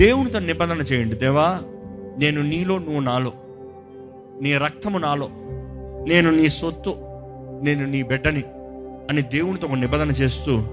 [0.00, 1.14] దేవునితో నిబంధన చేయండి.
[1.14, 1.60] దేవా
[2.20, 3.32] నేను నీలో నువ్వు నాలో.
[4.42, 5.28] నీ రక్తము నాలో.
[6.08, 6.94] నేను నీ సొత్తు.
[7.62, 8.42] నేను నీ బిడ్డని
[9.10, 10.64] అని దేవునితో ఒక నిబంధన చేస్తూ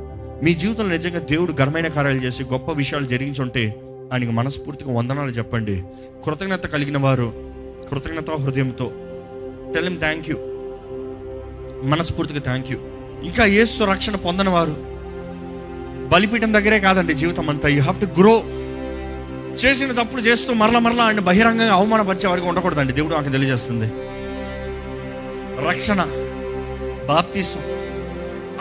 [0.44, 3.82] మీ జీవితంలో నిజంగా దేవుడు ఘనమైన కార్యాలు చేసి గొప్ప విషయాలు జరిగించుంటే
[4.14, 5.84] ఆయనకు మనస్ఫూర్తిగా వందనాలు చెప్పండి.
[6.26, 7.34] కృతజ్ఞత కలిగిన వారు
[7.90, 8.92] కృతజ్ఞత హృదయంతో
[9.74, 10.38] టెల్ థ్యాంక్ యూ
[11.84, 12.78] మనస్ఫూర్తిగా థ్యాంక్ యూ
[13.24, 14.76] ఇంకా యేసు రక్షణ పొందని వారు
[16.08, 17.70] బలిపీఠం దగ్గరే కాదండి జీవితం అంతా.
[17.70, 18.42] యూ హ్యావ్ టు గ్రో
[19.56, 22.94] చేసిన తప్పులు చేస్తూ మరల మరల ఆయన బహిరంగంగా అవమానపరిచే వారికి ఉండకూడదండి.
[22.94, 23.86] దేవుడు నాకు తెలియజేస్తుంది.
[25.70, 26.04] రక్షణ
[27.08, 27.60] బాప్తీసం.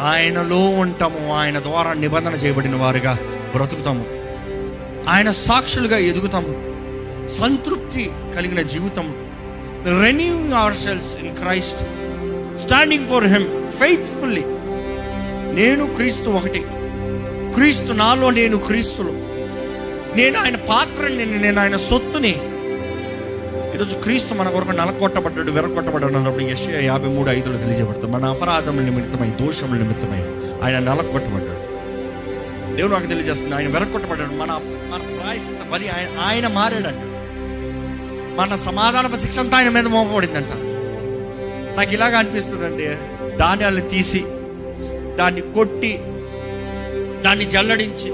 [0.01, 1.33] ఆయనలో ఉంటాము.
[1.33, 3.19] ఆయన ద్వారా నిబంధన చేయబడిన వారుగా
[3.57, 4.07] బ్రతుకుతాము.
[5.09, 6.75] ఆయన సాక్షులుగా ఎదుగుతాము.
[7.29, 9.24] సంతృప్తి కలిగిన జీవితం
[9.88, 11.81] renewing our cells in Christ
[12.59, 14.42] standing for him faithfully
[15.61, 16.64] నేను క్రీస్తు ఒకటి.
[17.55, 19.12] క్రీస్తు నాలో నేను క్రీస్తులో.
[20.16, 22.35] నేను ఆయన పాత్రని నేను ఆయన సొత్తుని.
[23.75, 29.31] ఈరోజు క్రీస్తు మన కొరకు నలకొట్టబడ్డాడు వెరకొట్టబడ్డాడు అన్నప్పుడు యశ్య యాభై మూడు ఐదులో తెలియజేయబడతాం మన అపరాధముల నిమిత్తమై
[29.31, 30.18] దోషముల నిమిత్తమై
[30.64, 31.64] ఆయన నలకొట్టబడ్డాడు.
[32.77, 37.13] దేవుడు నాకు తెలియజేస్తుంది ఆయన వెరకొట్టబడ్డాడు మన మన ప్రాయశ్చిత బలి ఆయన ఆయన మారాడంట.
[38.37, 40.53] మన సమాధానపు శిక్ష అంతా ఆయన మీద మోపబడిందంట.
[41.77, 42.87] నాకు ఇలాగ అనిపిస్తుందండి
[43.37, 44.20] ధాన్యాలను తీసి
[45.18, 45.92] దాన్ని కొట్టి
[47.23, 48.11] దాన్ని జల్లడించి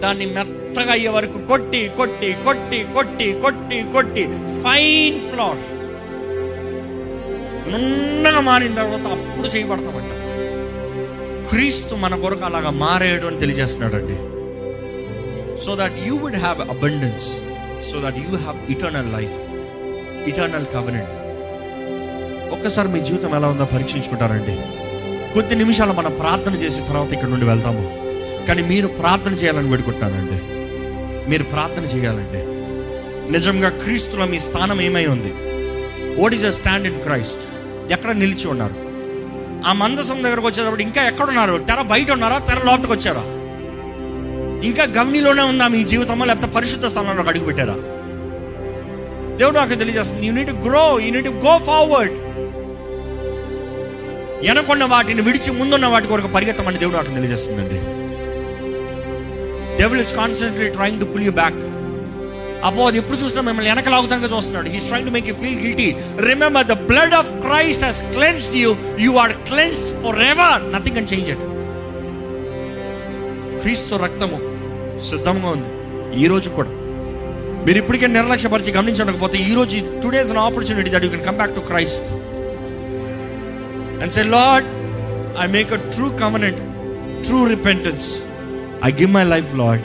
[0.00, 4.24] దాన్ని మెత్తగా అయ్యే వరకు కొట్టి కొట్టి కొట్టి కొట్టి కొట్టి కొట్టి
[4.64, 5.62] ఫైన్ ఫ్లోర్.
[7.72, 10.12] నున్నగా మారిన తర్వాత అప్పుడు చేయబడతామంట.
[11.48, 14.18] క్రీస్తు మన కొరకు అలాగా మారేడు అని తెలియజేస్తున్నాడండి.
[15.64, 17.28] So that you would have abundance
[17.90, 19.36] so that you have eternal life
[20.28, 21.12] eternal covenant
[22.52, 24.56] ఒక్కసారి మీ జీవితం ఎలా ఉందో పరీక్షించుకుంటారండి.
[25.34, 27.84] కొద్ది నిమిషాలు మనం ప్రార్థన చేసిన తర్వాత ఇక్కడ నుండి వెళ్తాము.
[28.46, 30.38] కానీ మీరు ప్రార్థన చేయాలని వేడుకుంటున్నానండి.
[31.30, 32.42] మీరు ప్రార్థన చేయాలండి.
[33.32, 35.32] నిజంగా క్రీస్తులో మీ స్థానం ఏమై ఉంది?
[36.22, 37.44] What is a stand in Christ
[37.92, 38.74] ఎక్కడ నిలిచి ఉన్నారు?
[39.66, 41.64] ఆ మందసం దగ్గరకు వచ్చేటప్పుడు ఇంకా ఎక్కడున్నారు?
[41.68, 42.38] తెర బయట ఉన్నారా?
[42.38, 43.31] తెర లోపలికి వచ్చారా?
[44.68, 46.24] ఇంకా గవనిలోనే ఉందా మీ జీవితంలో?
[46.30, 47.76] లేకపోతే పరిశుద్ధ స్థానంలో అడుగు పెట్టారా?
[49.38, 52.14] దేవుడు నాకు తెలియజేస్తుంది you need grow you need go forward
[54.46, 57.78] వెనకున్న వాటిని విడిచి ముందున్న వాటి కొరకు పరిగెత్తమని దేవుడు నాకు తెలియజేస్తుందండి.
[59.80, 61.60] Devil is constantly trying to pull you back
[62.68, 64.68] అపో అది ఎప్పుడు చూసినా మిమ్మల్ని వెనకలాగుతానికి చూస్తున్నాడు.
[64.74, 65.88] He's trying to make you feel guilty
[66.30, 68.70] remember the blood of Christ has cleansed you
[69.04, 71.44] you are cleansed for ever nothing can change it
[73.62, 74.38] క్రీస్తు రక్తము
[75.02, 75.68] సిద్ధంగా ఉంది.
[76.22, 76.68] ఈ రోజు కూడా.
[77.66, 81.60] మీరు ఇప్పటికే నిర్లక్ష్యపరిచి గమనించకపోతే ఈ రోజు today's an opportunity that you can come back to
[81.60, 82.12] Christ
[84.02, 84.68] and say Lord
[85.42, 86.60] I make a true commitment
[87.24, 88.22] true repentance
[88.84, 89.84] I give my life Lord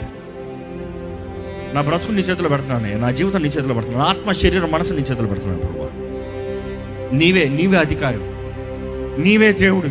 [1.74, 4.08] నా బ్రతుకు నీ చేతిలో పెడుతున్నాను నా జీవితం నీ చేతిలో పెడుతున్నాను.
[4.08, 5.88] ఆత్మ శరీరం మనసు నీ చేతిలో పెడుతున్నాను ప్రభా.
[7.12, 8.18] నీవే నీవే అధికారి.
[9.22, 9.86] నీవే దేవుడు.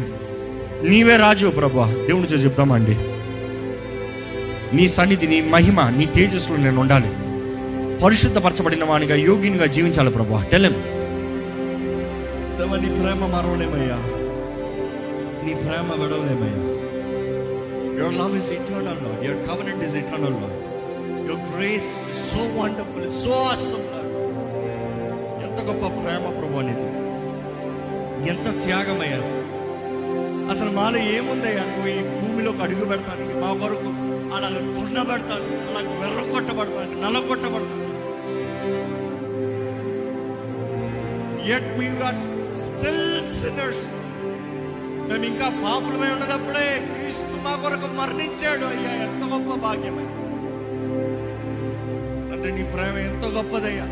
[0.87, 1.95] నీవే రాజు ప్రభా.
[2.07, 2.97] దేవుడి చేసి చెప్తామండి
[4.73, 7.10] నీ సన్నిధి నీ మహిమ నీ తేజస్సులో నేను ఉండాలి.
[8.03, 10.75] పరిశుద్ధపరచబడిన వానిగా యోగినిగా జీవించాలి ప్రభా టెలం
[12.82, 13.95] నీ ప్రేమ మరవలేమయ్యా.
[15.45, 16.77] నీ ప్రేమ విడవలేమయ్యా.
[17.99, 20.67] Your love is eternal Lord your covenant is eternal Lord
[21.30, 24.08] your grace so wonderful so awesome
[25.43, 26.88] ఎంత గొప్ప ప్రేమ ప్రభు అనేది
[28.30, 29.19] ఎంత త్యాగమయ్యా.
[30.51, 31.63] అసలు మాలో ఏముందయ్యా?
[31.63, 33.96] నువ్వు ఈ భూమిలోకి అడుగు పెడతానికి మా కొరకు.
[34.38, 37.17] అలా దున్నబెడతాను అలాగ వెర్ర కొట్టబడతాను నల్ల
[41.50, 42.15] yet we are
[42.62, 43.86] still sinners
[45.10, 48.65] మేము ఇంకా పాపులమై ఉన్నదప్పుడే క్రీస్తు మా కొరకు మరణించాడు.
[48.65, 50.13] అయ్యా ఎంత గొప్ప భాగ్యమయ్యా
[52.30, 53.86] తండ్రి నీ ప్రేమ ఎంత గొప్పదయ్యా.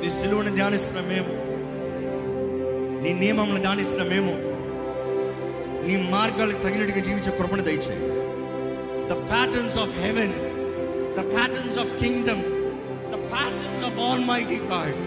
[0.00, 1.32] నీ సిలువని ధ్యానిస్తున్న మేము
[3.02, 4.32] నీ నియమములను ధ్యానిస్తున్న మేము
[5.86, 8.15] నీ మార్గాలకు తగినట్టుగా జీవించే కృపణ దయచేయి.
[9.26, 10.34] The patterns of heaven
[11.16, 12.42] the patterns of kingdom
[13.12, 14.98] the patterns of almighty God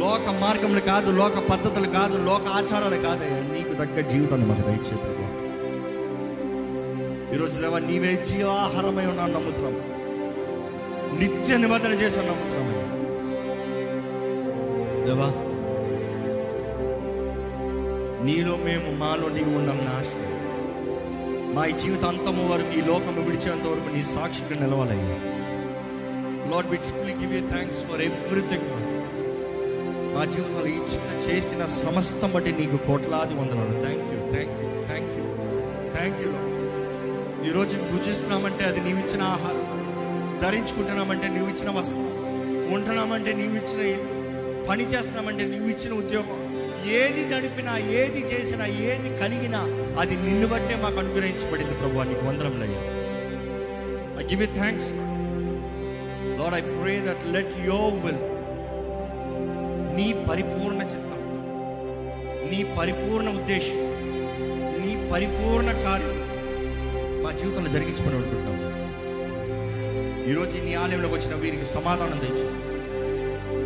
[0.00, 5.20] లోక మార్గములు కాదు లోక పద్ధతులు కాదు లోక ఆచారాలు కాదు నీకు తగ్గ జీవితాన్ని మాకు దయచే ప్రభు
[7.34, 9.76] ఈరోజు దేవా నీవే జీవాహారమై ఉన్నాను నమ్ముతున్నాం.
[11.20, 12.68] నిత్య నిబంధన చేసిన నమ్ముతున్నాం
[15.06, 15.28] దేవా
[18.26, 20.10] నీలో మేము మాలో నీవు ఉండాలని ఆశ.
[21.54, 25.16] మా ఈ జీవితాంతము వరకు ఈ లోకము విడిచేంత వరకు నీ సాక్షిగా నిలవాలయ్యా.
[26.50, 28.68] Lord we truly give you thanks for everything
[30.14, 33.74] మా జీవితంలో ఇచ్చిన చేసిన సమస్తం బట్టి నీకు కోట్లాది వందనాలు.
[33.84, 35.24] Thank you thank you thank you
[35.96, 36.32] thank you
[37.50, 39.68] ఈరోజు భుజిస్తున్నామంటే అది నీవు ఇచ్చిన ఆహారం.
[40.42, 42.08] ధరించుకుంటున్నామంటే నీవు ఇచ్చిన వస్త్రం.
[42.74, 43.82] ఉంటున్నామంటే నీవు ఇచ్చిన
[44.68, 46.41] పని చేస్తున్నామంటే నీవు ఇచ్చిన ఉద్యోగం.
[46.98, 49.60] ఏది నడిపినా ఏది చేసినా ఏది కలిగినా
[50.00, 52.82] అది నిన్ను బట్టే మాకు అనుగ్రహించబడింది ప్రభు నీకు వందరంలయ్యా
[54.20, 54.88] I give you thanks
[56.38, 58.22] Lord I pray that let your will
[59.96, 61.20] నీ పరిపూర్ణ చిత్తం
[62.50, 63.80] నీ పరిపూర్ణ ఉద్దేశం
[64.82, 66.18] నీ పరిపూర్ణ కార్యం
[67.22, 68.58] మా జీవితంలో జరిగించుకొని అనుకుంటాం
[70.30, 72.48] ఈరోజు నీ ఆలయంలోకి వచ్చిన వీరికి సమాధానం దయచు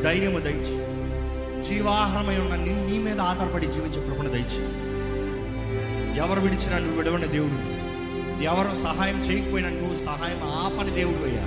[0.02, 0.76] ధైర్యము దయచు.
[1.68, 4.62] జీవాహారమై ఉన్న నీ నీ మీద ఆధారపడి జీవించే కృపణ దయచి
[6.18, 7.76] ఎవరు విడిచినా నువ్వు విడవని దేవుడు.
[8.42, 11.46] ఎవరు సహాయం చేయకపోయినా నువ్వు సహాయం ఆపని దేవుడు అయ్యా.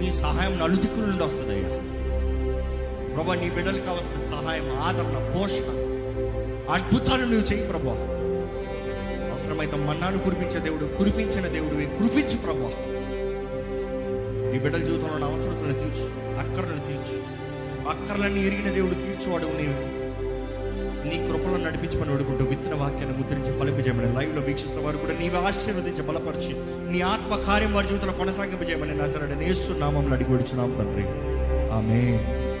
[0.00, 1.88] నీ సహాయం నలుదిక్కుల నుండి వస్తుందయ్యా
[3.14, 5.68] ప్రభా నీ బిడ్డలకు కావాల్సిన సహాయం ఆదరణ పోషణ
[6.72, 7.96] అద్భుతాలు నువ్వు చేయి ప్రభా.
[9.32, 12.70] అవసరమైతే మన్నాను కురిపించే దేవుడు కురిపించిన దేవుడు కురిపించు ప్రభా.
[14.52, 16.06] నీ బిడ్డల జీవితంలో ఉన్న అవసరతలను తీర్చు
[16.38, 17.17] అక్కరను తీర్చు.
[17.88, 19.98] అక్కర్లన్నీ ఎరిగిన దేవుడు తీర్చువాడు నీవు.
[21.08, 26.52] నీ కృపలో నడిపించమని అడుగుంటూ విత్తన వాక్యాన్ని ముద్రించి ఫలింపజేయమని లైవ్లో వీక్షిస్తున్న వారు కూడా నీవే ఆశీర్వదించి బలపరిచి
[26.92, 31.04] నీ ఆత్మ కార్యం వారి జీవితంలో కొనసాగింపజేయమని నజరడ నేస్తు నామంలో అడిగి వచ్చున్నాం తండ్రి.
[31.72, 32.02] ఆమె